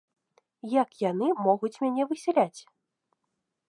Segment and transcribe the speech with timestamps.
[0.81, 2.59] Як яны могуць мяне высяляць?